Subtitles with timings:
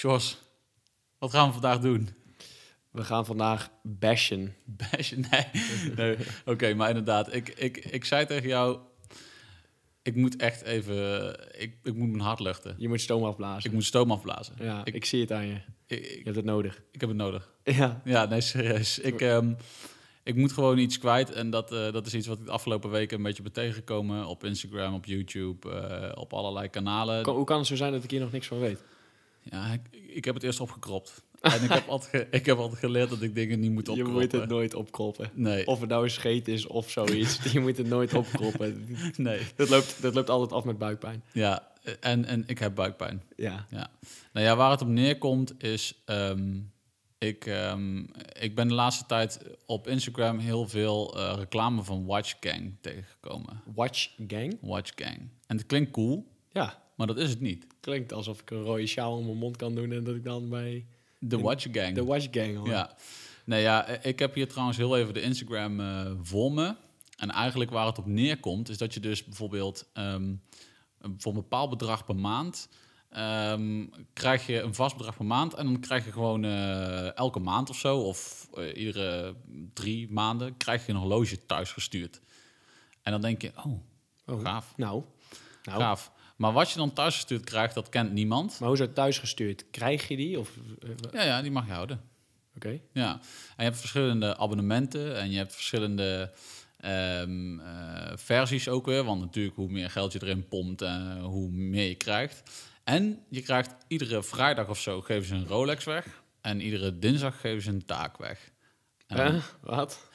[0.00, 0.36] Sjors,
[1.18, 2.08] wat gaan we vandaag doen?
[2.90, 4.54] We gaan vandaag bashen.
[4.64, 5.24] Bashen?
[5.30, 5.46] Nee.
[5.96, 6.16] nee.
[6.44, 8.78] Oké, maar inderdaad, ik, ik, ik zei tegen jou...
[10.02, 11.30] Ik moet echt even...
[11.60, 12.74] Ik, ik moet mijn hart luchten.
[12.78, 13.70] Je moet stoom afblazen.
[13.70, 14.54] Ik moet stoom afblazen.
[14.58, 15.60] ja, ik- ik, zie het aan je.
[15.86, 16.82] Ik, Je hebt het nodig.
[16.92, 17.50] ik heb het nodig.
[17.64, 18.00] Ja.
[18.04, 18.98] Ja, nee, serieus.
[18.98, 19.52] Ik, ehm,
[20.22, 21.32] ik moet gewoon iets kwijt.
[21.32, 24.26] En dat, eh, dat is iets wat ik de afgelopen weken een beetje ben tegengekomen.
[24.26, 27.22] Op Instagram, op YouTube, eh, op allerlei kanalen.
[27.22, 28.82] Kan- hoe kan het zo zijn dat ik hier nog niks van weet?
[29.50, 31.22] Ja, ik, ik heb het eerst opgekropt.
[31.40, 34.20] En ik heb, altijd ik heb altijd geleerd dat ik dingen niet moet Je opkroppen.
[34.22, 35.30] moet het nooit opkroppen.
[35.34, 37.38] Nee, Of het nou een scheet is of zoiets.
[37.52, 38.86] je moet het nooit opkroppen.
[39.16, 39.40] nee.
[39.56, 41.22] Dat loopt, dat loopt altijd af met buikpijn.
[41.32, 41.68] Ja,
[42.00, 43.22] en, en ik heb buikpijn.
[43.36, 43.66] Ja.
[43.70, 43.90] Ja.
[44.32, 46.02] Nou ja, waar het op neerkomt is...
[46.04, 46.58] ehm,
[47.18, 47.98] ik, ehm,
[48.40, 53.62] ik ben de laatste tijd op Instagram heel veel eh, reclame van Watch Gang tegengekomen.
[53.74, 54.58] Watch Gang?
[54.60, 55.18] Watch Gang.
[55.46, 56.82] En het klinkt cool, Ja.
[57.00, 57.66] Maar dat is het niet.
[57.80, 60.48] Klinkt alsof ik een rode sjaal om mijn mond kan doen en dat ik dan
[60.48, 60.86] bij
[61.18, 61.94] De Watch Gang.
[61.94, 62.68] de Watch Gang hoor.
[62.68, 62.94] Ja.
[63.44, 66.74] Nee, ja, ik heb hier trouwens heel even de Instagram eh voor me.
[67.16, 70.34] En eigenlijk waar het op neerkomt, is dat je dus bijvoorbeeld ehm,
[71.18, 72.68] voor een bepaald bedrag per maand.
[73.10, 77.38] ehm, krijg je een vast bedrag per maand en dan krijg je gewoon eh, elke
[77.38, 79.34] maand of zo, of eh, iedere
[79.74, 82.20] drie maanden, krijg je een horloge thuis gestuurd.
[83.02, 83.80] En dan denk je, oh,
[84.26, 84.40] Oh.
[84.42, 85.02] gaaf, Nou.
[85.62, 85.78] nou.
[85.80, 86.12] gaaf.
[86.40, 88.58] Maar wat je dan thuis gestuurd krijgt, dat kent niemand.
[88.58, 89.64] Maar hoe is het thuis gestuurd?
[89.70, 90.38] Krijg je die?
[90.38, 90.50] Of,
[90.82, 91.18] eh, Oké.
[91.18, 92.00] Ja, ja, die mag je houden.
[92.92, 93.20] Ja, en
[93.56, 96.32] je hebt verschillende abonnementen en je hebt verschillende
[96.76, 99.04] ehm, eh, versies ook weer.
[99.04, 102.42] Want natuurlijk, hoe meer geld je erin pompt, eh, hoe meer je krijgt.
[102.84, 106.22] En je krijgt iedere vrijdag of zo geven ze een Rolex weg.
[106.40, 108.50] En iedere dinsdag geven ze een taak weg.
[109.06, 110.08] En Eh, wat?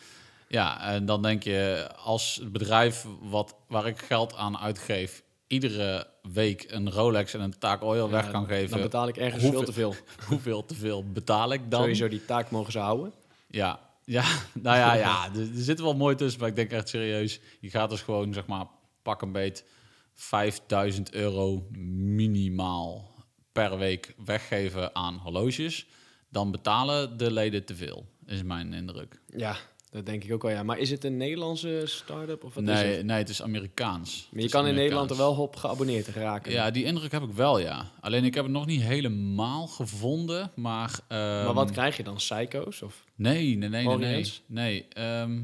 [0.48, 6.14] ja, en dan denk je, als het bedrijf wat, waar ik geld aan uitgeef, iedere
[6.34, 9.60] week een Rolex en een taak oil weg kan geven, Dan betaal ik ergens hoeveel-
[9.60, 9.96] veel te veel.
[10.30, 11.80] hoeveel te veel betaal ik dan?
[11.82, 13.14] Sowieso, die taak mogen ze houden.
[13.48, 16.90] Ja, ja, nou ja, ja, er, er zit wel mooi tussen, maar ik denk echt
[16.90, 17.40] serieus.
[17.60, 18.66] Je gaat dus gewoon, zeg maar,
[19.02, 19.66] pak een beet
[20.14, 21.68] 5000 euro
[22.16, 23.12] minimaal
[23.52, 25.88] per week weggeven aan horloges.
[26.30, 29.20] Dan betalen de leden te veel, is mijn indruk.
[29.38, 29.56] Ja,
[29.96, 30.64] dat denk ik ook wel, ja.
[30.64, 33.06] Maar is het een Nederlandse start-up of wat is Nee, het?
[33.06, 34.28] nee, het is Amerikaans.
[34.32, 35.10] Maar je is kan in Amerikaans.
[35.10, 36.52] Nederland er wel op geabonneerd raken.
[36.52, 37.92] Ja, die indruk heb ik wel, ja.
[38.00, 41.00] Alleen ik heb het nog niet helemaal gevonden, maar...
[41.10, 42.16] maar ehm, wat krijg je dan?
[42.16, 42.82] Psycho's?
[42.82, 43.04] Of?
[43.16, 44.88] Nee, nee, nee, nee, nee.
[44.90, 45.42] Ehm,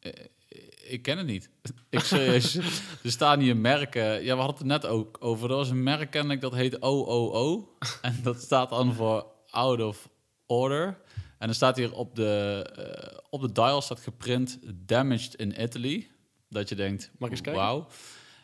[0.00, 0.12] eh,
[0.88, 1.50] ik ken het niet.
[1.90, 2.54] ik serieus.
[3.04, 4.24] er staan hier merken.
[4.24, 5.50] Ja, we hadden het net ook over.
[5.50, 7.68] Er was een merk, ken ik, dat heet OOO.
[8.02, 10.08] en dat staat dan voor Out of
[10.46, 11.00] Order.
[11.42, 16.08] En dan staat hier op de, eh, op de dial staat geprint Damaged in Italy.
[16.48, 17.10] Dat je denkt,
[17.44, 17.86] wauw.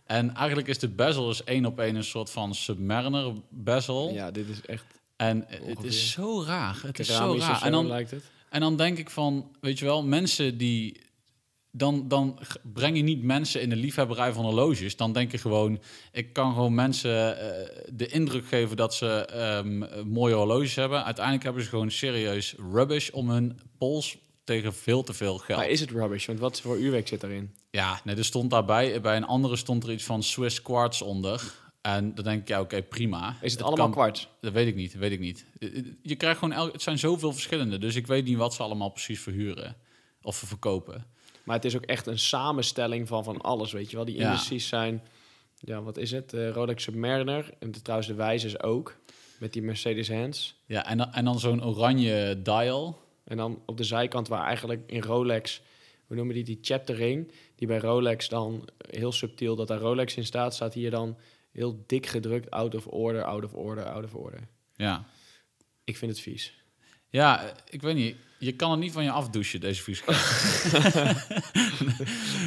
[0.05, 4.13] En eigenlijk is de bezel dus één op één een soort van Submariner bezel.
[4.13, 4.85] Ja, dit is echt
[5.17, 6.81] En het is zo raar.
[6.83, 7.59] Het is zo raar.
[7.59, 8.25] zo, En dan, lijkt het.
[8.49, 11.01] en dan denk ik van, weet je wel, mensen die.
[11.79, 12.39] Dan, dan
[12.73, 14.97] breng je niet mensen in de liefhebberij van horloges.
[14.97, 15.81] Dan denk je gewoon,
[16.13, 21.05] ik kan gewoon mensen eh, de indruk geven dat ze ehm, mooie horloges hebben.
[21.05, 25.59] Uiteindelijk hebben ze gewoon serieus rubbish om hun pols tegen veel te veel geld.
[25.59, 26.27] Maar is het rubbish?
[26.27, 27.55] Want wat voor uurwerk zit daarin?
[27.71, 31.53] Ja, nee, er stond daarbij, bij een andere stond er iets van Swiss Quartz onder.
[31.81, 33.37] En dan denk ik, ja, oké, prima.
[33.41, 34.29] Is het, allemaal kwarts?
[34.41, 35.45] Dat weet ik niet, weet ik niet.
[36.03, 38.91] Je krijgt gewoon, elk, het zijn zoveel verschillende, dus ik weet niet wat ze allemaal
[38.91, 39.77] precies verhuren
[40.23, 41.07] of verkopen.
[41.49, 44.05] Maar het is ook echt een samenstelling van van alles, weet je wel.
[44.05, 44.25] Die Ja.
[44.31, 45.03] industries zijn,
[45.61, 46.33] ja, wat is het?
[46.33, 47.51] Eh, Rolex Submariner.
[47.59, 48.97] En de- trouwens de Wijzers ook.
[49.39, 50.55] Met die Mercedes-Hands.
[50.67, 53.01] Ja, en dan, en dan zo'n oranje dial.
[53.25, 55.61] En dan op de zijkant waar eigenlijk in Rolex,
[56.07, 60.17] hoe noemen die, die chapter ring, die bij Rolex dan heel subtiel, dat daar Rolex
[60.17, 61.17] in staat, staat hier dan
[61.53, 64.41] heel dik gedrukt, out of order, out of order, out of order.
[64.77, 65.05] Ja.
[65.85, 66.55] Ik vind het vies.
[67.09, 68.17] Ja, ik weet niet.
[68.39, 70.17] Je kan het niet van je afdouchen, deze viesheid.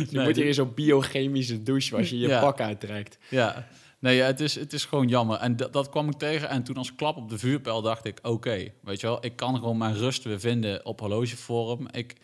[0.09, 2.39] Je moet hier in zo'n biochemische douche als je je Ja.
[2.41, 3.17] pak uittrekt.
[3.29, 3.67] Ja.
[3.99, 5.37] Nee, ja, het, is, het is gewoon jammer.
[5.37, 6.49] En dat, dat kwam ik tegen.
[6.49, 8.19] En toen als klap op de vuurpijl dacht ik...
[8.21, 11.87] oké, weet je wel, ik kan gewoon mijn rust weer vinden op horlogeforum.
[11.91, 12.15] Ik,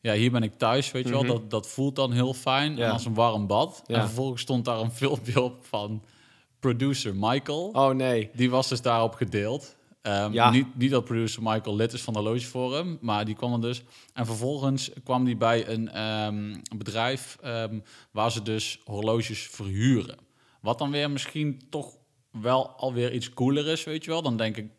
[0.00, 1.26] ja, hier ben ik thuis, weet je Mhm.
[1.26, 1.34] wel.
[1.34, 2.76] Dat, dat voelt dan heel fijn.
[2.76, 2.84] Ja.
[2.86, 3.82] En als een warm bad.
[3.86, 3.94] Ja.
[3.94, 6.02] En vervolgens stond daar een filmpje op van
[6.60, 7.68] producer Michael.
[7.72, 8.30] Oh nee.
[8.34, 9.76] Die was dus daarop gedeeld.
[10.06, 10.50] Ehm, Ja.
[10.50, 13.82] niet, niet dat producer Michael lid is van de horlogeforum, maar die kwam er dus.
[14.14, 17.78] En vervolgens kwam die bij een ehm, bedrijf ehm,
[18.10, 20.16] waar ze dus horloges verhuren.
[20.60, 21.96] Wat dan weer misschien toch
[22.30, 24.22] wel alweer iets cooler is, weet je wel.
[24.22, 24.70] Dan denk ik,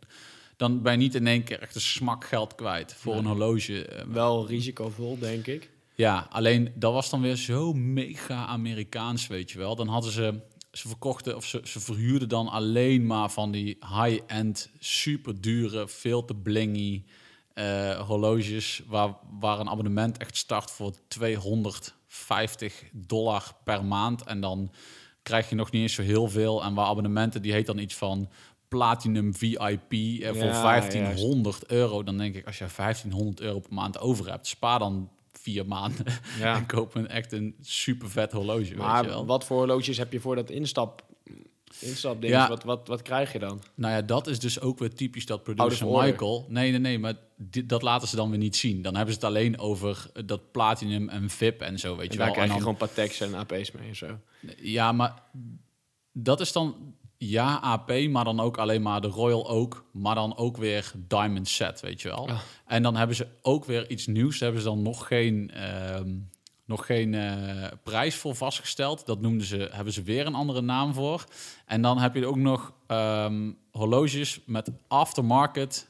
[0.58, 4.04] dan ben je niet in één keer echt een smak geld kwijt voor een horloge.
[4.08, 5.70] Wel risicovol, denk ik.
[5.96, 9.76] ja, alleen dat was dan weer zo mega Amerikaans, weet je wel.
[9.76, 10.40] Dan hadden ze
[10.78, 16.26] ze verkochten of ze, ze verhuurden dan alleen maar van die high-end, super dure, veel
[16.26, 17.04] te blingy
[17.54, 18.82] eh, horloges.
[18.88, 24.24] Waar, waar een abonnement echt start voor 250 dollar per maand.
[24.24, 24.72] En dan
[25.22, 26.64] krijg je nog niet eens zo heel veel.
[26.64, 28.30] En waar abonnementen, die heet dan iets van
[28.68, 32.04] Platinum VIP eh, voor Ja, 1500 euro.
[32.04, 35.10] Dan denk ik, als je 1500 euro per maand over hebt, spaar dan
[35.42, 36.06] vier maanden
[36.40, 36.56] Ja.
[36.58, 38.60] en koop een echt een super vet horloge.
[38.60, 39.26] weet je Maar wel.
[39.26, 41.06] wat voor horloges heb je voor dat instap,
[41.80, 42.34] instapding?
[42.34, 42.48] Ja.
[42.50, 43.62] Wat, wat, wat krijg je dan?
[43.76, 45.88] Nou ja, dat is dus ook weer typisch dat producer.
[45.88, 46.46] Michael.
[46.50, 48.82] Nee, nee, nee, maar di- dat laten ze dan weer niet zien.
[48.82, 52.12] Dan hebben ze het alleen over eh, dat platinum en VIP en zo, weet En
[52.12, 52.36] je daar wel.
[52.36, 54.20] krijg En je dan- gewoon Pateks en AP's mee en zo.
[54.58, 55.24] Ja, maar
[56.12, 60.38] dat is dan ja AP, maar dan ook alleen maar de Royal Oak, maar dan
[60.38, 62.30] ook weer Diamond Set, weet je wel.
[62.66, 64.40] En dan hebben ze ook weer iets nieuws.
[64.40, 66.16] Daar hebben ze dan nog geen, ehm,
[66.66, 69.06] nog geen eh, prijs voor vastgesteld.
[69.06, 71.24] Dat noemden ze, hebben ze weer een andere naam voor.
[71.66, 75.88] En dan heb je ook nog ehm, horloges met aftermarket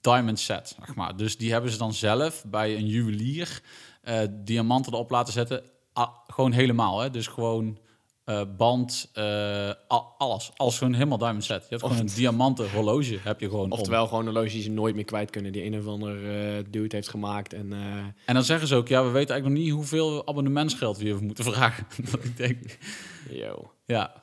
[0.00, 1.16] diamond set, zeg maar.
[1.16, 3.62] Dus die hebben ze dan zelf bij een juwelier
[4.02, 5.62] eh, diamanten erop laten zetten.
[5.92, 7.10] Ah, gewoon helemaal, hè?
[7.10, 7.78] Dus gewoon
[8.26, 9.70] eh, band, eh,
[10.18, 10.50] alles.
[10.56, 11.62] Alles gewoon helemaal diamond set.
[11.62, 13.72] Je hebt gewoon een diamanten horloge, heb je gewoon om.
[13.72, 15.52] Oftewel gewoon horloges die ze nooit meer kwijt kunnen.
[15.52, 17.52] Die een of ander eh dude heeft gemaakt.
[17.52, 17.72] En,
[18.24, 21.24] En dan zeggen ze ook, ja, we weten eigenlijk nog niet hoeveel abonnementsgeld we hiervoor
[21.24, 21.86] moeten vragen.
[22.10, 22.78] Dat ik denk,
[23.30, 23.72] yo.
[23.84, 24.22] ja,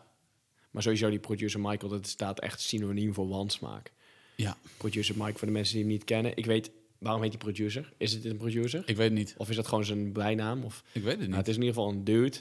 [0.71, 3.91] Maar sowieso die producer Michael, dat staat echt synoniem voor wansmaak.
[4.35, 6.37] ja, Producer Mike, voor de mensen die hem niet kennen.
[6.37, 7.93] Ik weet, waarom heet hij producer?
[7.97, 8.83] Is het een producer?
[8.85, 9.35] ik weet het niet.
[9.37, 10.63] Of is dat gewoon zijn bijnaam?
[10.63, 11.37] Of, Ik weet het nou, niet.
[11.37, 12.37] het is in ieder geval een dude.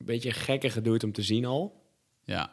[0.00, 1.82] Een beetje gekke gedude om te zien al.
[2.24, 2.52] Ja,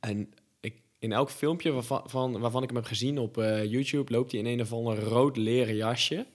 [0.00, 4.12] En ik, in elk filmpje waarvan, van, waarvan ik hem heb gezien op eh, YouTube...
[4.12, 6.26] loopt hij in een of ander rood leren jasje.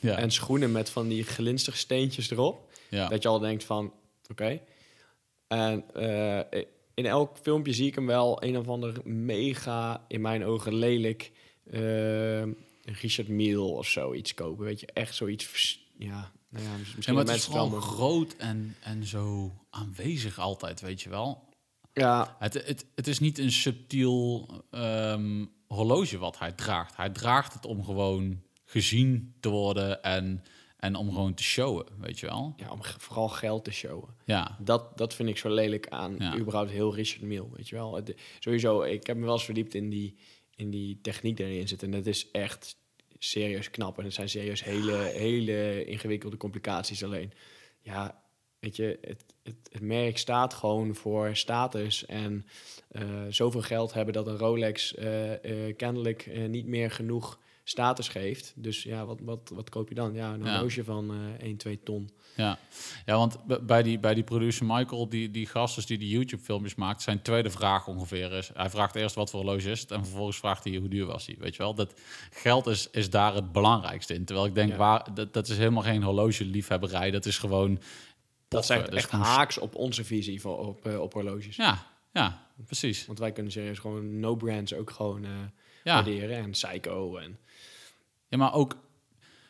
[0.00, 2.72] ja, En schoenen met van die glinstersteentjes erop.
[2.88, 3.08] ja.
[3.08, 3.92] Dat je al denkt van,
[4.30, 4.60] oké.
[5.46, 6.62] En eh,
[6.94, 11.32] in elk filmpje zie ik hem wel een of ander mega, in mijn ogen lelijk,
[11.70, 12.42] eh,
[12.82, 14.64] Richard Mille of zoiets kopen.
[14.64, 17.68] Weet je, echt zoiets, ja, nou ja, Ja, misschien maar het is wel...
[17.68, 21.48] vooral groot en, en zo aanwezig altijd, weet je wel.
[21.92, 26.96] Ja, Het, het, het is niet een subtiel ehm, horloge wat hij draagt.
[26.96, 30.42] Hij draagt het om gewoon gezien te worden en,
[30.76, 32.54] en om gewoon te showen, weet je wel.
[32.56, 34.14] ja, om vooral geld te showen.
[34.24, 36.36] Ja, Dat, dat vind ik zo lelijk aan Ja.
[36.38, 37.94] überhaupt heel Richard Mille, weet je wel.
[37.94, 40.18] Het- sowieso, ik heb me wel eens verdiept in die,
[40.54, 41.82] in die techniek die erin zit.
[41.82, 42.76] En dat is echt
[43.22, 43.98] serieus knap.
[43.98, 47.32] En het zijn serieus hele, hele ingewikkelde complicaties alleen.
[47.80, 48.22] Ja,
[48.58, 52.06] weet je, het, het, het merk staat gewoon voor status.
[52.06, 52.46] En
[52.88, 55.32] eh, zoveel geld hebben dat een Rolex eh,
[55.68, 57.38] eh, kennelijk niet meer genoeg
[57.70, 58.52] status geeft.
[58.56, 60.14] Dus ja, wat, wat, wat koop je dan?
[60.14, 60.52] Ja, een Ja.
[60.52, 62.10] horloge van eh 1, 2 ton.
[62.36, 62.58] ja.
[63.06, 63.36] ja want
[63.66, 67.22] bij die, bij die producer Michael, die, die gast dus die die YouTube-filmpjes maakt, zijn
[67.22, 68.50] tweede vraag ongeveer is...
[68.54, 71.26] Hij vraagt eerst wat voor horloge is het en vervolgens vraagt hij hoe duur was
[71.26, 71.74] hij, weet je wel.
[71.74, 71.94] Dat
[72.30, 74.24] geld is, is daar het belangrijkste in.
[74.24, 74.76] Terwijl ik denk, Ja.
[74.76, 77.10] waar, dat, dat is helemaal geen horloge-liefhebberij.
[77.10, 77.80] Dat is gewoon...
[78.48, 78.92] Dat is poffen.
[78.96, 81.56] echt, haaks op onze visie voor, op, eh, op horloges.
[81.56, 83.06] Ja, ja, precies.
[83.06, 85.30] Want wij kunnen serieus gewoon no-brands ook gewoon eh
[85.84, 85.94] Ja.
[85.94, 86.36] waarderen.
[86.36, 87.38] En Psycho en...
[88.30, 88.76] Ja, maar ook,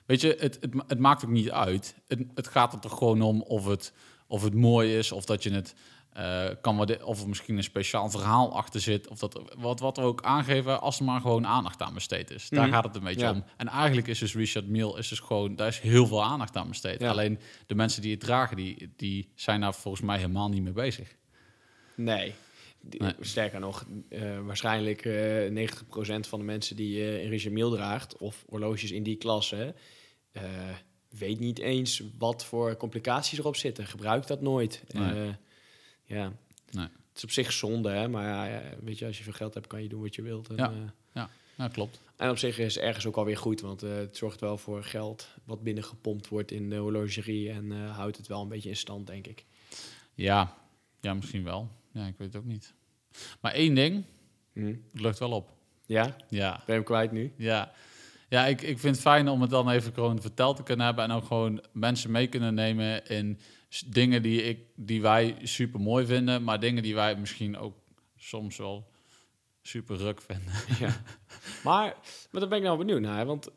[0.06, 1.94] weet je, het, het, het maakt ook niet uit.
[2.08, 3.92] Het, het gaat er toch gewoon om of het,
[4.26, 5.74] of het mooi is, of dat je het
[6.12, 9.96] eh, kan waarderen, of er misschien een speciaal verhaal achter zit, of dat wat, wat
[9.96, 12.48] we ook aangeven, als er maar gewoon aandacht aan besteed is.
[12.48, 12.72] Daar Mhm.
[12.74, 13.30] gaat het een beetje Ja.
[13.32, 13.44] om.
[13.56, 16.68] En eigenlijk is dus Richard Mille is dus gewoon, daar is heel veel aandacht aan
[16.68, 17.00] besteed.
[17.00, 17.10] Ja.
[17.10, 20.72] Alleen de mensen die het dragen, die, die zijn daar volgens mij helemaal niet mee
[20.72, 21.16] bezig.
[21.94, 22.34] Nee.
[22.88, 23.14] Nee.
[23.20, 28.16] Sterker nog, eh, waarschijnlijk eh 90% van de mensen die eh een Mille draagt...
[28.16, 29.74] of horloges in die klasse...
[31.08, 33.86] weet niet eens wat voor complicaties erop zitten.
[33.86, 34.82] Gebruikt dat nooit.
[34.92, 35.34] Nee.
[36.04, 36.32] Ja.
[36.70, 36.84] Nee.
[36.84, 38.08] Het is op zich zonde, hè?
[38.08, 40.22] maar ja, ja, weet je, als je veel geld hebt, kan je doen wat je
[40.22, 40.48] wilt.
[40.48, 40.70] En, Ja.
[41.12, 41.24] eh,
[41.56, 42.00] Ja, klopt.
[42.16, 45.28] En op zich is het ergens ook alweer goed, want het zorgt wel voor geld
[45.44, 49.26] wat binnengepompt wordt in de horlogerie en houdt het wel een beetje in stand, denk
[49.26, 49.44] ik.
[50.14, 50.56] Ja,
[51.00, 51.68] ja, misschien wel.
[51.92, 52.74] Ja, ik weet het ook niet.
[53.40, 54.04] Maar één ding,
[54.52, 54.66] Hm.
[54.92, 55.50] het lucht wel op.
[55.86, 57.32] Ja, Ja, ben je hem kwijt nu?
[57.36, 57.72] Ja,
[58.28, 61.04] ja ik, ik vind het fijn om het dan even gewoon verteld te kunnen hebben
[61.04, 63.38] en ook gewoon mensen mee kunnen nemen in
[63.86, 67.74] dingen die, ik, die wij super mooi vinden, maar dingen die wij misschien ook
[68.16, 68.90] soms wel
[69.62, 70.52] super ruk vinden.
[70.78, 70.96] ja.
[71.64, 71.94] Maar,
[72.30, 73.48] maar daar ben ik nou benieuwd naar, want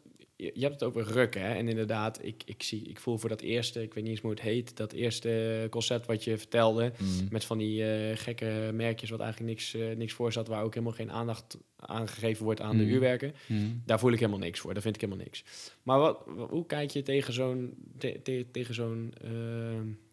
[0.43, 1.53] je, je hebt het over rukken, hè?
[1.53, 4.31] En inderdaad, ik, ik, zie, ik voel voor dat eerste, ik weet niet eens hoe
[4.31, 6.91] het heet, dat eerste concept wat je vertelde,
[7.29, 10.73] met van die eh, gekke merkjes wat eigenlijk niks, eh, niks voor zat, waar ook
[10.73, 12.91] helemaal geen aandacht aan gegeven wordt aan de Mhm.
[12.93, 13.33] uurwerken.
[13.47, 13.81] Mm.
[13.85, 14.73] Daar voel ik helemaal niks voor.
[14.73, 15.43] Daar vind ik helemaal niks.
[15.83, 19.31] Maar wat, hoe kijk je tegen zo'n te- te- tegen zo'n eh,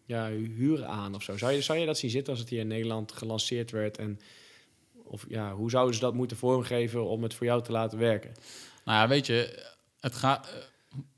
[0.05, 1.37] ja, huren aan of zo.
[1.37, 3.97] Zou je, zou je dat zien zitten als het hier in Nederland gelanceerd werd?
[3.97, 4.19] En
[5.03, 8.31] of ja, hoe zouden ze dat moeten vormgeven om het voor jou te laten werken?
[8.85, 9.69] Nou ja, weet je,
[10.01, 10.47] het gaat.
[10.47, 10.53] eh,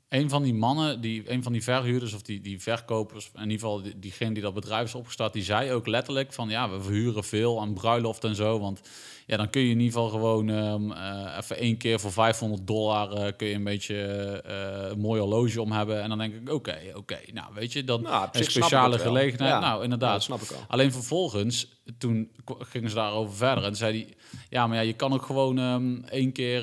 [0.08, 3.52] Een van die mannen, die, een van die verhuurders of die, die verkopers, in ieder
[3.58, 6.80] geval die, diegene die dat bedrijf is opgestart, die zei ook letterlijk van ja, we
[6.82, 8.60] verhuren veel aan bruiloft en zo.
[8.60, 8.80] Want
[9.26, 12.66] ja, dan kun je in ieder geval gewoon ehm, eh, even één keer voor 500
[12.66, 13.96] dollar eh, kun je een beetje
[14.46, 16.02] eh, een mooi horloge om hebben.
[16.02, 19.52] En dan denk ik, oké, oké, nou weet je, dan Nou, een speciale gelegenheid.
[19.52, 19.60] Ja.
[19.60, 20.12] Nou, inderdaad.
[20.12, 20.64] dat snap ik wel.
[20.68, 23.64] Alleen vervolgens, toen gingen ze daarover verder.
[23.64, 24.14] En zei hij,
[24.50, 26.62] ja, maar ja, je kan ook gewoon ehm één keer,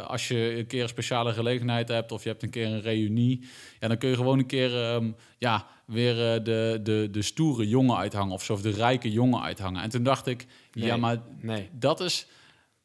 [0.00, 2.12] als je een keer een speciale gelegenheid hebt...
[2.12, 3.48] of je hebt een keer een reunie...
[3.80, 7.96] Ja, dan kun je gewoon een keer ehm, ja, weer de, de, de stoere jongen
[7.96, 8.34] uithangen...
[8.34, 9.82] of zo, of de rijke jongen uithangen.
[9.82, 11.68] En toen dacht ik, ja, maar Nee.
[11.72, 12.26] dat is...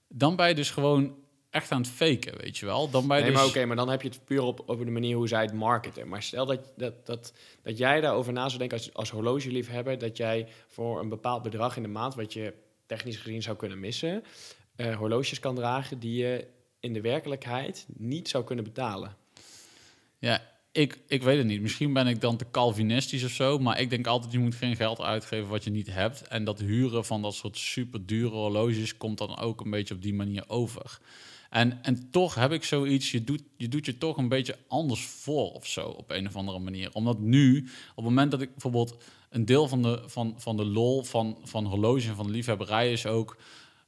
[0.07, 1.15] Dan ben je dus gewoon
[1.49, 2.89] echt aan het faken, weet je wel.
[2.89, 3.39] Dan ben je Nee, dus...
[3.41, 5.53] maar oké, maar dan heb je het puur op, op de manier hoe zij het
[5.53, 6.07] marketen.
[6.07, 9.97] Maar stel dat, dat, dat, dat jij daarover na zou denken als, als horlogeliefhebber...
[9.97, 12.15] dat jij voor een bepaald bedrag in de maand...
[12.15, 12.53] wat je
[12.85, 14.23] technisch gezien zou kunnen missen...
[14.75, 16.47] eh, horloges kan dragen die je
[16.79, 19.15] in de werkelijkheid niet zou kunnen betalen.
[20.17, 20.41] Ja,
[20.79, 21.61] ik, ik weet het niet.
[21.61, 23.59] Misschien ben ik dan te Calvinistisch of zo.
[23.59, 26.27] Maar ik denk altijd, je moet geen geld uitgeven wat je niet hebt.
[26.27, 30.01] En dat huren van dat soort super dure horloges komt dan ook een beetje op
[30.01, 30.99] die manier over.
[31.49, 35.05] En, en toch heb ik zoiets, je doet, je doet je toch een beetje anders
[35.05, 36.89] voor of zo, op een of andere manier.
[36.93, 37.59] Omdat nu,
[37.89, 38.97] op het moment dat ik bijvoorbeeld
[39.29, 43.05] een deel van de, van, van de lol van, van horloge en van liefhebberij is
[43.05, 43.37] ook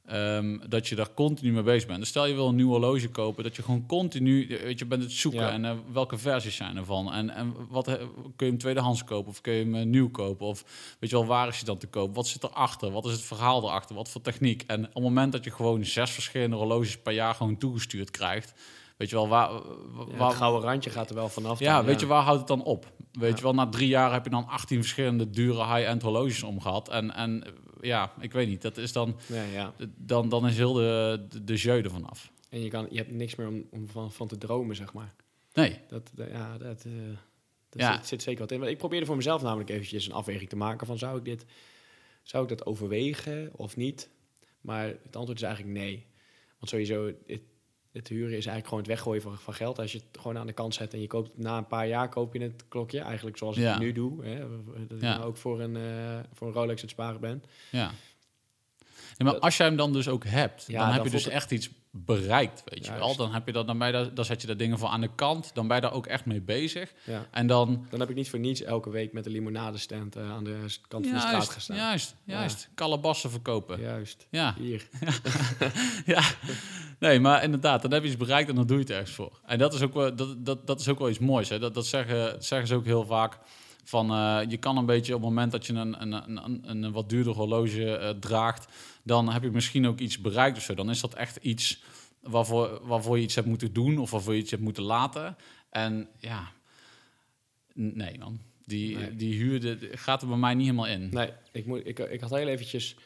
[0.06, 1.98] ehm, dat je daar continu mee bezig bent.
[1.98, 5.02] Dus stel je wil een nieuw horloge kopen, dat je gewoon continu, weet je, bent
[5.02, 5.50] het zoeken Ja.
[5.50, 8.06] en eh, welke versies zijn ervan en, en wat eh, kun
[8.36, 10.64] je hem tweedehands kopen of kun je hem eh, nieuw kopen of
[11.00, 12.14] weet je wel, waar is hij dan te kopen?
[12.14, 12.90] Wat zit erachter?
[12.92, 13.94] Wat is het verhaal erachter?
[13.96, 14.64] Wat voor techniek?
[14.66, 18.54] En op het moment dat je gewoon zes verschillende horloges per jaar gewoon toegestuurd krijgt,
[18.96, 19.50] weet je wel, waar,
[20.18, 21.58] Ja, het gouden randje gaat er wel vanaf.
[21.58, 22.92] ja, dan, weet je, waar houdt het dan op?
[23.12, 23.36] Weet Ja.
[23.36, 26.88] je wel, na drie jaar heb je dan 18 verschillende dure high-end horloges omgehad.
[26.88, 27.44] En, en
[27.82, 29.16] ja, ik weet niet, dat is dan,
[29.52, 29.74] ja.
[29.96, 32.32] dan, dan is heel de, de, de jeu er vanaf.
[32.48, 35.14] En je, kan, je hebt niks meer om, om van, van te dromen, zeg maar.
[35.54, 36.92] Nee, Dat, dat- ja, dat, eh
[37.68, 37.96] dat Ja.
[37.96, 38.58] zit, zit zeker wat in.
[38.58, 41.44] Want Ik probeerde voor mezelf namelijk eventjes een afweging te maken van zou ik dit,
[42.22, 44.08] zou ik dat overwegen of niet?
[44.60, 46.06] Maar het antwoord is eigenlijk nee.
[46.58, 47.40] Want sowieso, het,
[47.92, 49.78] het huren is eigenlijk gewoon het weggooien van, van geld.
[49.78, 52.08] Als je het gewoon aan de kant zet en je koopt na een paar jaar
[52.08, 53.78] koop je het klokje, eigenlijk zoals ik Ja.
[53.78, 54.24] nu doe.
[54.24, 54.38] Hè,
[54.88, 55.14] dat ik Ja.
[55.16, 57.42] nou ook voor een, eh, voor een Rolex het sparen ben.
[57.70, 57.90] ja.
[59.18, 61.24] Maar Dat- als jij hem dan dus ook hebt, Ja, dan heb dan je dus
[61.24, 63.16] het- echt iets bereikt, weet je wel.
[63.16, 65.10] Dan, heb je dat, dan, je daar, dan zet je daar dingen voor aan de
[65.14, 66.92] kant, dan ben je daar ook echt mee bezig.
[67.04, 67.26] Ja.
[67.30, 67.86] En dan...
[67.90, 70.58] Dan heb ik niet voor niets elke week met de limonadestand eh, aan de
[70.88, 71.76] kant van de straat gestaan.
[71.76, 72.68] juist, juist.
[72.74, 73.80] Kalebassen verkopen.
[73.80, 74.26] Juist.
[74.30, 74.54] ja.
[74.58, 74.88] Hier.
[76.06, 76.22] ja,
[77.02, 79.40] nee, maar inderdaad, dan heb je iets bereikt en dan doe je het ergens voor.
[79.46, 81.48] En dat is ook wel, dat, dat, dat is ook wel iets moois.
[81.48, 81.58] Hè?
[81.58, 83.38] Dat, dat, zeggen, dat zeggen ze ook heel vaak.
[83.84, 86.84] Van, eh, je kan een beetje op het moment dat je een, een, een, een,
[86.84, 88.66] een wat duurder horloge eh, draagt,
[89.02, 90.74] dan heb je misschien ook iets bereikt of zo.
[90.74, 91.82] Dan is dat echt iets
[92.20, 95.36] waarvoor, waarvoor je iets hebt moeten doen of waarvoor je iets hebt moeten laten.
[95.70, 96.50] En ja,
[97.74, 99.16] nee man, die, Nee.
[99.16, 101.08] die huur gaat er bij mij niet helemaal in.
[101.10, 102.96] Nee, ik, moet, ik, ik had heel eventjes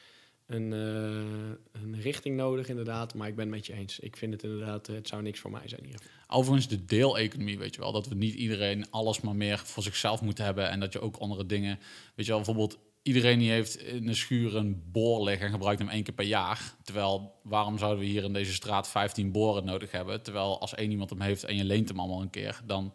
[0.47, 3.99] een, eh, een richting nodig inderdaad, maar ik ben het met je eens.
[3.99, 6.07] Ik vind het inderdaad, eh, het zou niks voor mij zijn geval.
[6.27, 7.93] Overigens de deeleconomie, weet je wel.
[7.93, 10.71] Dat we niet iedereen alles maar meer voor zichzelf moeten hebben.
[10.71, 11.79] En dat je ook andere dingen...
[12.15, 15.47] Weet je wel, bijvoorbeeld iedereen die heeft in de schuur een boor liggen...
[15.47, 16.75] en gebruikt hem één keer per jaar.
[16.83, 20.23] Terwijl, waarom zouden we hier in deze straat 15 boren nodig hebben?
[20.23, 22.61] Terwijl als één iemand hem heeft en je leent hem allemaal een keer...
[22.65, 22.93] dan...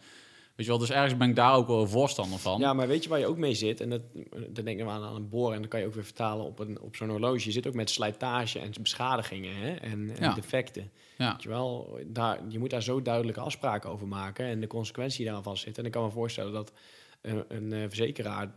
[0.62, 2.60] Weet je wel, dus ergens ben ik daar ook wel voorstander van.
[2.60, 3.82] Ja, maar weet je waar je ook mee zit?
[3.82, 4.02] En dat,
[4.50, 6.60] dan denken we aan, aan een boor en dan kan je ook weer vertalen op,
[6.60, 7.46] een, op zo'n horloge.
[7.46, 9.72] Je zit ook met slijtage en beschadigingen hè?
[9.74, 10.34] En, en Ja.
[10.34, 10.92] defecten.
[11.18, 11.32] Ja.
[11.32, 15.26] Weet je, wel, daar, je moet daar zo duidelijke afspraken over maken en de consequentie
[15.26, 15.78] daarvan zit.
[15.78, 16.72] En ik kan me voorstellen dat
[17.22, 18.52] een, een eh, verzekeraar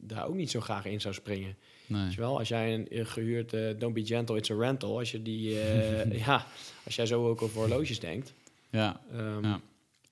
[0.00, 1.56] daar ook niet zo graag in zou springen.
[1.86, 2.02] Nee.
[2.04, 4.98] Weet je wel, als jij een, een gehuurd eh, Don't Be Gentle, It's a Rental,
[4.98, 6.46] als je die, eh, ja,
[6.84, 8.34] als jij zo ook over horloges denkt.
[8.70, 9.60] Ja, ehm, Ja.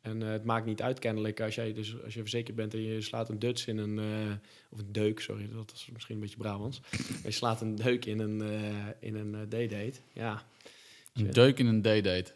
[0.08, 2.82] En eh, het maakt niet uit kennelijk als jij dus als je verzekerd bent en
[2.82, 4.32] je slaat een duts in een eh,
[4.68, 6.80] of een deuk, sorry, dat is misschien een beetje Brabants.
[7.24, 9.92] je slaat een deuk in een eh, in een D-date.
[10.12, 10.42] Ja,
[11.14, 12.32] een deuk in een D-date.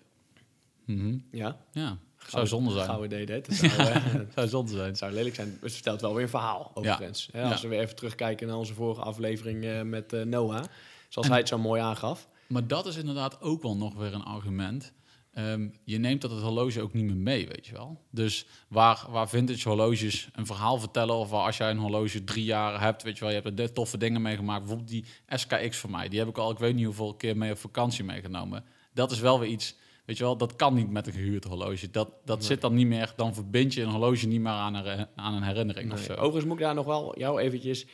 [0.85, 1.17] Mhm.
[1.31, 1.57] ja.
[1.73, 1.99] Ja,
[2.29, 2.85] zou zonde zijn.
[2.85, 3.49] Gouden D-date.
[3.49, 4.97] Dat zou, eh, Zou zonde zijn.
[4.97, 5.59] zou lelijk zijn.
[5.61, 7.29] Het vertelt wel weer een verhaal overigens.
[7.33, 7.43] Ja.
[7.43, 7.69] als Ja.
[7.69, 10.65] we weer even terugkijken naar onze vorige aflevering met Noah,
[11.09, 12.29] zoals hij het zo mooi aangaf.
[12.47, 14.93] Maar dat is inderdaad ook wel nog weer een argument.
[15.33, 18.01] Ehm, je neemt dat het horloge ook niet meer mee, weet je wel.
[18.11, 21.15] Dus waar, waar vintage horloges een verhaal vertellen...
[21.15, 23.29] of waar als jij een horloge drie jaar hebt, weet je wel...
[23.29, 24.61] je hebt er de toffe dingen meegemaakt.
[24.61, 26.09] Bijvoorbeeld die SKX voor mij.
[26.09, 28.65] Die heb ik al, ik weet niet hoeveel keer mee op vakantie meegenomen.
[28.95, 31.91] Dat is wel weer iets Weet je wel, dat kan niet met een gehuurd horloge.
[31.91, 32.47] Dat, dat Nee.
[32.47, 35.43] zit dan niet meer, dan verbind je een horloge niet meer aan een, aan een
[35.43, 36.13] herinnering of zo.
[36.13, 37.87] Overigens moet ik daar nog wel jou eventjes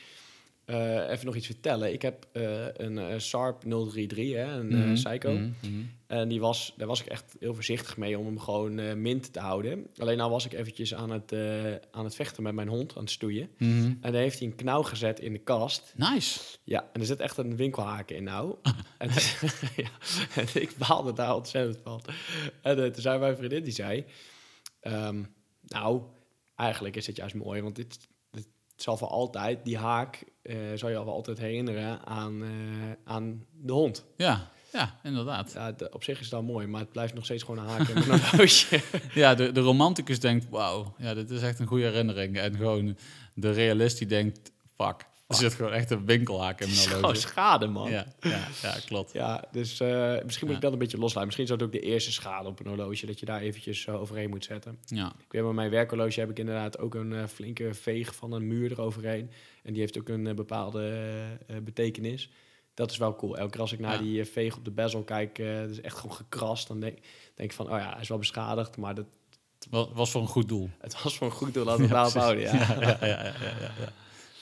[0.68, 1.92] eh, even nog iets vertellen.
[1.92, 5.32] Ik heb eh, een eh, Sharp 033, hè, een Mhm, Psycho.
[5.32, 5.82] mhm, mhm.
[6.06, 9.40] En die was, daar was ik echt heel voorzichtig mee om hem gewoon mint te
[9.40, 9.86] houden.
[9.96, 11.32] Alleen nou was ik eventjes aan het,
[11.90, 13.50] aan het vechten met mijn hond, aan het stoeien.
[13.58, 15.94] En daar heeft hij een knauw gezet in de kast.
[15.96, 16.40] Nice.
[16.64, 18.54] Ja, en er zit echt een winkelhaken in nou.
[18.98, 19.08] en,
[19.84, 19.90] ja,
[20.34, 22.00] en ik baalde daar ontzettend van.
[22.62, 24.04] En toen zei mijn vriendin, die zei...
[24.80, 25.22] ehm,
[25.62, 26.02] nou,
[26.56, 28.08] eigenlijk is het juist mooi, want dit,
[28.78, 32.48] dit zal voor altijd, die haak, eh zal je al wel altijd herinneren aan, eh,
[33.04, 34.04] aan de hond.
[34.16, 35.52] Ja, ja, inderdaad.
[35.52, 38.08] Ja, op zich is dat mooi, maar het blijft nog steeds gewoon een haak in
[38.08, 38.82] mijn horloge.
[39.14, 42.38] Ja, de, de romanticus denkt, wauw, ja, dit is echt een goede herinnering.
[42.38, 42.96] En gewoon
[43.34, 47.20] de realist die denkt, fuck, er zit gewoon echt een winkelhaak in mijn Gewoon horloge.
[47.20, 47.90] schade, man.
[47.90, 48.06] Ja.
[48.20, 49.12] Ja, ja, ja, klopt.
[49.52, 49.88] dus eh,
[50.24, 50.54] misschien moet Ja.
[50.54, 51.24] ik dat een beetje loslaten.
[51.24, 54.00] Misschien is dat ook de eerste schade op een horloge, dat je daar eventjes eh,
[54.00, 54.78] overheen moet zetten.
[54.84, 58.32] Ja, Ik weet bij mijn werkhorloge heb ik inderdaad ook een eh, flinke veeg van
[58.32, 59.30] een muur eroverheen.
[59.62, 61.12] En die heeft ook een bepaalde
[61.62, 62.30] betekenis.
[62.74, 63.36] Dat is wel cool.
[63.38, 64.00] Elke keer als ik naar Ja.
[64.00, 66.68] die veeg op de bezel kijk, dat is echt gewoon gekrast.
[66.68, 66.98] Dan denk,
[67.34, 69.06] denk ik van, oh ja, hij is wel beschadigd, maar dat,
[69.70, 70.70] was, was voor een goed doel.
[70.78, 71.64] het was voor een goed doel.
[71.70, 72.52] Laten we het daarop houden, ja.
[73.06, 73.68] Ja,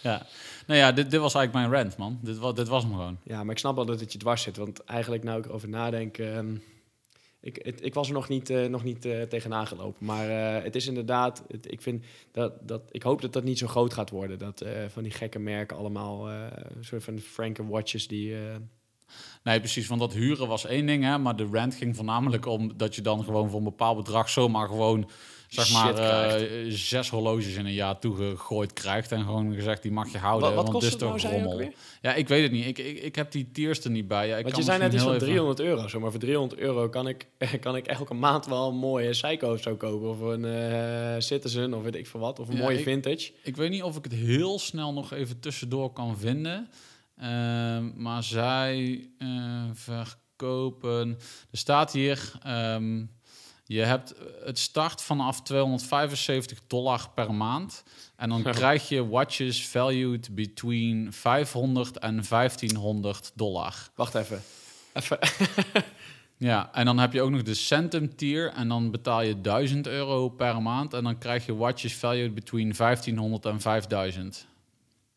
[0.07, 0.27] ja.
[0.67, 2.19] Nou ja, dit, dit was eigenlijk mijn rant, man.
[2.23, 3.19] Dit was, dit was hem gewoon.
[3.23, 4.57] Ja, maar ik snap wel dat het je dwars zit.
[4.57, 6.19] Want eigenlijk, nou ik erover nadenk...
[6.19, 6.57] ehm,
[7.47, 10.07] ik, het, ik was er nog niet, eh, nog niet eh, tegenaan gelopen.
[10.07, 11.43] Maar eh, het is inderdaad...
[11.61, 14.39] Ik, vind dat, dat, ik hoop dat dat niet zo groot gaat worden.
[14.39, 16.31] Dat van die gekke merken allemaal...
[16.31, 18.35] een soort van Franken watches die...
[19.47, 19.87] Nee, precies.
[19.87, 21.19] Want dat huren was één ding, hè.
[21.19, 24.69] Maar de rant ging voornamelijk om dat je dan gewoon voor een bepaald bedrag zomaar
[24.69, 25.11] gewoon...
[25.49, 29.13] Zeg maar eh, zes horloges in een jaar toegegooid krijgt.
[29.13, 30.47] En gewoon gezegd, die mag je houden.
[30.49, 31.59] wat wat want kost dit het is nou, toch rommel.
[31.59, 31.73] weer?
[32.03, 32.67] Ja, ik weet het niet.
[32.67, 34.27] Ik, ik, ik heb die tiers er niet bij.
[34.29, 35.89] Ja, ik Want kan je zei net iets van heel even- 300 euro.
[35.89, 37.27] Zo, maar voor 300 euro kan ik,
[37.61, 40.09] kan ik elke maand wel een mooie Psycho of zo kopen.
[40.09, 42.41] Of een eh, Citizen of weet ik veel wat.
[42.41, 43.33] Of een Ja, mooie ik- vintage.
[43.43, 46.69] Ik weet niet of ik het heel snel nog even tussendoor kan vinden.
[47.17, 51.09] Ehm, maar zij eh, verkopen.
[51.51, 52.33] Er staat hier.
[52.43, 53.05] ehm,
[53.65, 57.83] je hebt het start vanaf 275 dollar per maand.
[58.17, 58.51] En dan Ja.
[58.51, 63.89] krijg je watches valued between 500 en 1500 dollar.
[63.95, 64.43] Wacht even.
[64.93, 65.19] Even.
[66.39, 68.53] Ja, en dan heb je ook nog de Centum tier.
[68.53, 70.93] En dan betaal je 1000 euro per maand.
[70.95, 74.47] En dan krijg je watches valued between 1500 en 5000.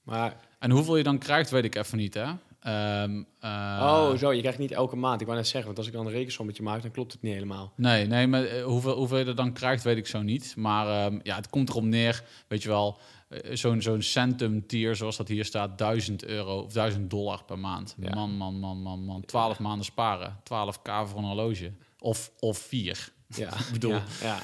[0.03, 2.26] maar, En hoeveel je dan krijgt, weet ik even niet, hè?
[2.60, 5.19] Ehm, eh, oh zo, je krijgt niet elke maand.
[5.22, 7.34] Ik wou net zeggen, want als ik dan een rekensommetje maak, dan klopt het niet
[7.34, 7.74] helemaal.
[7.76, 10.54] Nee, nee, maar eh, hoeveel, hoeveel je er dan krijgt, weet ik zo niet.
[10.56, 12.98] Maar ehm, ja, het komt erop neer, weet je wel,
[13.30, 17.60] eh, zo'n zo'n centum tier, zoals dat hier staat, 1000 euro of 1000 dollar per
[17.60, 17.95] maand.
[18.00, 18.15] Ja.
[18.15, 19.26] Man, man, man, man, man.
[19.26, 20.38] 12 maanden sparen.
[20.43, 21.72] 12k voor een horloge.
[22.00, 23.12] Of, of vier.
[23.36, 24.39] Ja, Ik bedoel- Ja, ja.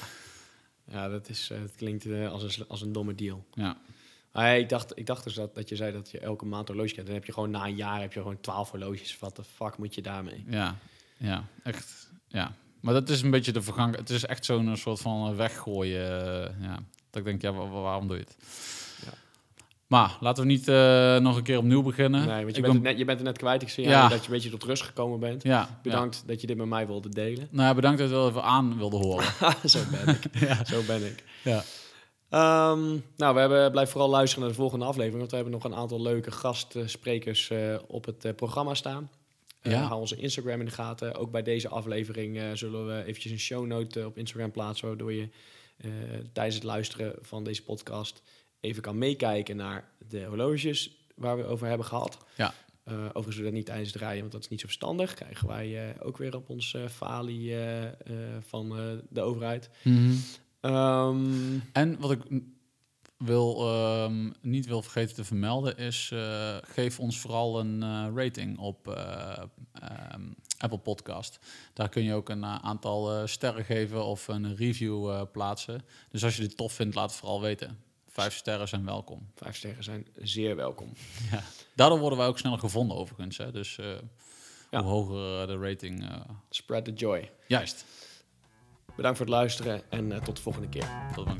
[0.90, 3.44] ja dat, is, dat klinkt als, een, als een domme deal.
[3.54, 3.76] Ja.
[4.36, 6.88] Maar ik, dacht, ik dacht dus dat, dat je zei dat je elke maand horloge
[6.88, 7.06] krijgt.
[7.06, 9.18] Dan heb je gewoon na een jaar heb je gewoon 12 horloges.
[9.18, 10.44] Wat de fuck moet je daarmee?
[10.48, 10.76] Ja,
[11.16, 12.08] ja, echt.
[12.28, 12.52] Ja.
[12.80, 13.96] Maar dat is een beetje de vergang.
[13.96, 16.20] Het is echt zo'n eh, soort van eh, weggooien.
[16.48, 16.74] eh, ja.
[17.10, 18.36] Dat ik denk, ja, wa- wa- waarom doe je het?
[19.04, 19.12] Ja.
[19.86, 20.66] Maar laten we niet
[21.22, 22.20] nog een keer opnieuw beginnen.
[22.26, 23.62] Nee, want je Ik bent, ben- het net, je bent er net kwijt.
[23.62, 24.08] Ik zie Ja.
[24.08, 25.42] dat je een beetje tot rust gekomen bent.
[25.42, 27.40] Ja, Bedankt dat je dit met mij wilde delen.
[27.40, 27.46] Ja.
[27.50, 29.24] Nou, ja, bedankt dat je wel even aan wilde horen.
[29.64, 30.38] Zo ben ik.
[30.48, 30.64] ja.
[30.64, 31.24] Zo ben ik.
[31.42, 31.62] ja.
[32.28, 35.18] Ehm, nou, we hebben, blijf vooral luisteren naar de volgende aflevering.
[35.18, 39.10] Want we hebben nog een aantal leuke gastsprekers eh, op het eh, programma staan.
[39.62, 39.82] Ja.
[39.82, 41.14] Hou onze Instagram in de gaten.
[41.14, 44.88] Ook bij deze aflevering zullen we eventjes een shownote op Instagram plaatsen.
[44.88, 45.28] Waardoor je
[46.32, 48.22] tijdens het luisteren van deze podcast
[48.60, 52.18] even kan meekijken naar de horloges waar we over hebben gehad.
[52.36, 52.54] Ja.
[52.86, 55.14] Overigens doen we dat niet tijdens het rijden, want dat is niet zo verstandig.
[55.14, 57.54] Krijgen wij ook weer op ons falie
[58.40, 58.68] van
[59.08, 59.70] de overheid.
[59.82, 60.12] Mhm.
[60.70, 62.20] Ehm, En wat ik
[63.16, 66.10] wil, ehm, niet wil vergeten te vermelden is...
[66.12, 70.22] eh, geef ons vooral een eh, rating op eh, ehm,
[70.58, 71.38] Apple Podcast.
[71.72, 75.82] Daar kun je ook een aantal eh, sterren geven of een review eh, plaatsen.
[76.10, 77.78] Dus als je dit tof vindt, laat het vooral weten.
[78.08, 79.26] Vijf sterren zijn welkom.
[79.34, 80.92] Vijf sterren zijn zeer welkom.
[81.76, 83.36] Daardoor worden wij ook sneller gevonden overigens.
[83.36, 83.52] Hè?
[83.52, 83.86] Dus eh,
[84.70, 84.82] Ja.
[84.82, 86.08] hoe hoger de rating...
[86.10, 87.30] eh, Spread the joy.
[87.46, 87.84] juist.
[88.96, 90.88] Bedankt voor het luisteren en eh, tot de volgende keer.
[91.14, 91.38] Tot dan.